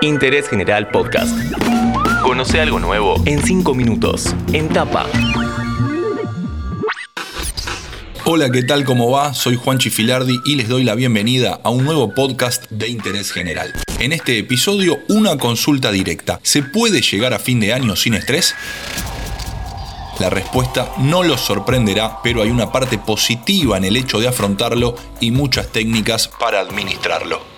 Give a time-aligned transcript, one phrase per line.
[0.00, 1.36] Interés General Podcast.
[2.22, 4.32] Conoce algo nuevo en 5 minutos.
[4.52, 5.06] En tapa.
[8.24, 8.84] Hola, ¿qué tal?
[8.84, 9.34] ¿Cómo va?
[9.34, 13.72] Soy Juan Chifilardi y les doy la bienvenida a un nuevo podcast de Interés General.
[13.98, 16.38] En este episodio, una consulta directa.
[16.44, 18.54] ¿Se puede llegar a fin de año sin estrés?
[20.20, 24.94] La respuesta no los sorprenderá, pero hay una parte positiva en el hecho de afrontarlo
[25.20, 27.57] y muchas técnicas para administrarlo.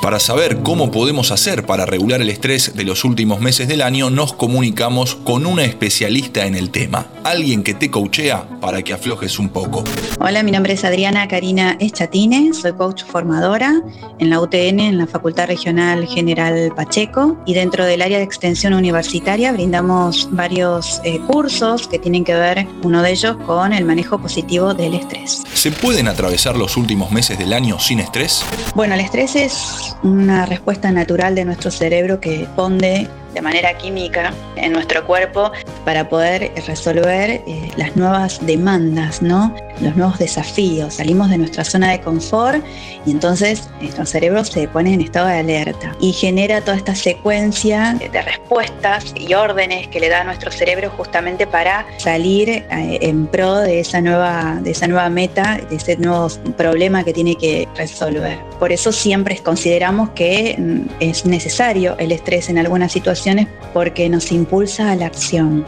[0.00, 4.08] Para saber cómo podemos hacer para regular el estrés de los últimos meses del año,
[4.08, 9.38] nos comunicamos con una especialista en el tema, alguien que te coachea para que aflojes
[9.38, 9.84] un poco.
[10.18, 13.82] Hola, mi nombre es Adriana Karina Eschatine, soy coach formadora
[14.18, 18.72] en la UTN, en la Facultad Regional General Pacheco, y dentro del área de extensión
[18.72, 24.18] universitaria brindamos varios eh, cursos que tienen que ver, uno de ellos, con el manejo
[24.18, 25.42] positivo del estrés.
[25.52, 28.42] ¿Se pueden atravesar los últimos meses del año sin estrés?
[28.74, 34.32] Bueno, el estrés es una respuesta natural de nuestro cerebro que responde de manera química
[34.56, 35.52] en nuestro cuerpo
[35.84, 39.54] para poder resolver eh, las nuevas demandas, ¿no?
[39.80, 40.94] los nuevos desafíos.
[40.94, 42.62] Salimos de nuestra zona de confort
[43.06, 47.94] y entonces nuestro cerebro se pone en estado de alerta y genera toda esta secuencia
[47.94, 53.26] de respuestas y órdenes que le da a nuestro cerebro justamente para salir eh, en
[53.26, 57.68] pro de esa nueva, de esa nueva meta, de ese nuevo problema que tiene que
[57.76, 58.49] resolver.
[58.60, 64.30] Por eso siempre consideramos que mm, es necesario el estrés en algunas situaciones porque nos
[64.30, 65.64] impulsa a la acción.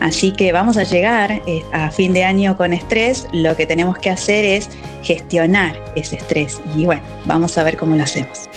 [0.00, 3.28] Así que vamos a llegar eh, a fin de año con estrés.
[3.32, 4.68] Lo que tenemos que hacer es
[5.02, 6.60] gestionar ese estrés.
[6.74, 8.48] Y bueno, vamos a ver cómo lo hacemos.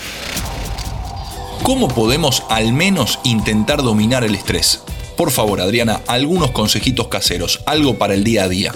[1.61, 4.84] ¿Cómo podemos al menos intentar dominar el estrés?
[5.17, 8.73] Por favor, Adriana, algunos consejitos caseros, algo para el día a día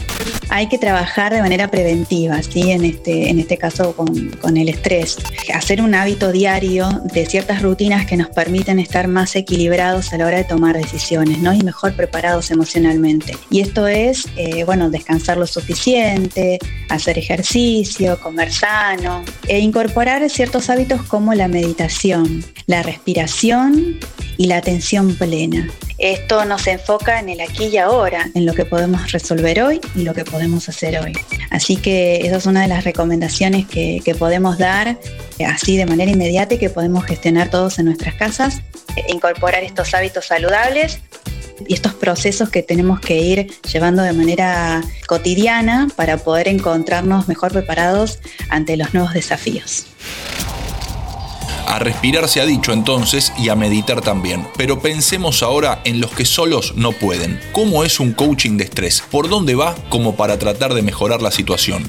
[0.49, 2.71] hay que trabajar de manera preventiva, ¿sí?
[2.71, 5.17] en, este, en este caso con, el estrés.
[5.53, 10.25] Hacer un hábito diario de ciertas rutinas que nos permiten estar más equilibrados a la
[10.25, 11.53] hora de tomar decisiones ¿no?
[11.53, 13.37] y mejor preparados emocionalmente.
[13.51, 16.57] Y esto es, eh, bueno, descansar lo suficiente,
[16.89, 23.99] hacer ejercicio, comer sano e incorporar ciertos hábitos como la meditación, la respiración
[24.39, 25.69] y la atención plena.
[25.97, 30.03] Esto nos enfoca en el aquí y ahora, en lo que podemos resolver hoy y
[30.03, 31.11] lo que podemos hacer hoy.
[31.49, 34.97] Así que esa es una de las recomendaciones que, podemos dar
[35.39, 38.61] eh, así de manera inmediata y que podemos gestionar todos en nuestras casas.
[38.95, 41.01] E incorporar estos hábitos saludables
[41.67, 47.51] y estos procesos que tenemos que ir llevando de manera cotidiana para poder encontrarnos mejor
[47.51, 48.19] preparados
[48.49, 49.85] ante los nuevos desafíos.
[51.69, 54.47] A respirar se ha dicho entonces y a meditar también.
[54.57, 57.39] Pero pensemos ahora en los que solos no pueden.
[57.51, 59.03] ¿Cómo es un coaching de estrés?
[59.11, 61.83] ¿Por dónde va como para tratar de mejorar la situación?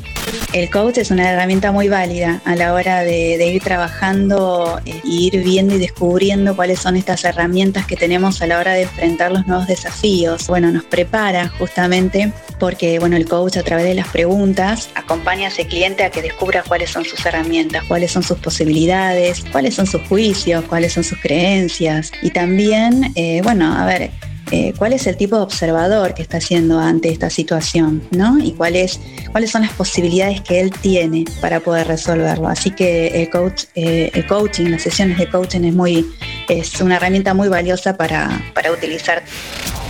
[0.52, 5.42] El coach es una herramienta muy válida a la hora de, ir trabajando e ir
[5.42, 9.46] viendo y descubriendo cuáles son estas herramientas que tenemos a la hora de enfrentar los
[9.46, 10.46] nuevos desafíos.
[10.46, 15.48] Bueno, nos prepara justamente porque bueno, el coach a través de las preguntas acompaña a
[15.48, 19.86] ese cliente a que descubra cuáles son sus herramientas, cuáles son sus posibilidades, cuáles son
[19.86, 24.10] sus juicios, cuáles son sus creencias y también, eh, bueno, a ver,
[24.52, 28.38] eh, cuál es el tipo de observador que está haciendo ante esta situación, ¿no?
[28.38, 28.98] Y cuáles
[29.46, 32.48] son las posibilidades que él tiene para poder resolverlo.
[32.48, 36.04] Así que el, coach, eh, el coaching, las sesiones de coaching es, muy,
[36.48, 39.22] es una herramienta muy valiosa para, para utilizar.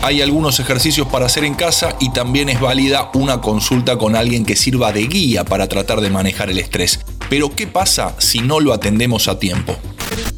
[0.02, 4.44] Hay algunos ejercicios para hacer en casa y también es válida una consulta con alguien
[4.44, 7.00] que sirva de guía para tratar de manejar el estrés.
[7.30, 9.76] Pero ¿qué pasa si no lo atendemos a tiempo?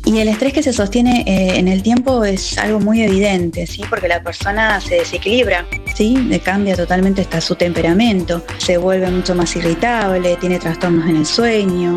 [0.05, 3.83] Y el estrés que se sostiene eh, en el tiempo es algo muy evidente, ¿sí?
[3.89, 5.65] porque la persona se desequilibra,
[5.95, 6.29] ¿sí?
[6.45, 11.97] cambia totalmente hasta su temperamento, se vuelve mucho más irritable, tiene trastornos en el sueño.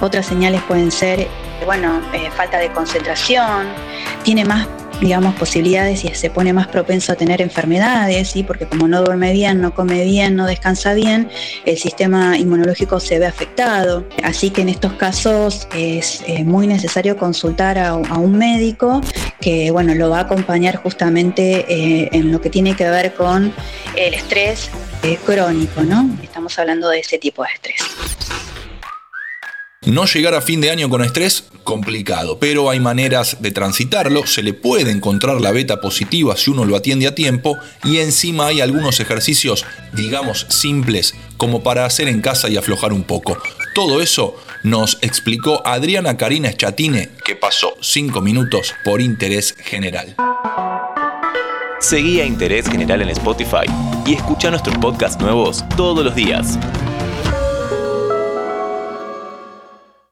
[0.00, 1.28] Otras señales pueden ser,
[1.64, 3.68] bueno, eh, falta de concentración,
[4.24, 4.66] tiene más
[5.00, 8.42] digamos, posibilidades y se pone más propenso a tener enfermedades, ¿sí?
[8.42, 11.28] porque como no duerme bien, no come bien, no descansa bien,
[11.64, 14.04] el sistema inmunológico se ve afectado.
[14.22, 19.00] Así que en estos casos es eh, muy necesario consultar a, un médico
[19.40, 23.52] que bueno, lo va a acompañar justamente eh, en lo que tiene que ver con
[23.96, 24.70] el estrés
[25.02, 26.08] eh, crónico, ¿no?
[26.22, 28.03] Estamos hablando de ese tipo de estrés.
[29.86, 34.42] No llegar a fin de año con estrés, complicado, pero hay maneras de transitarlo, se
[34.42, 38.62] le puede encontrar la beta positiva si uno lo atiende a tiempo y encima hay
[38.62, 43.36] algunos ejercicios, digamos, simples como para hacer en casa y aflojar un poco.
[43.74, 50.16] Todo eso nos explicó Adriana Karina Chatine, que pasó 5 minutos por interés general.
[51.80, 53.66] Seguí a Interés General en Spotify
[54.06, 56.58] y escucha nuestros podcasts nuevos todos los días.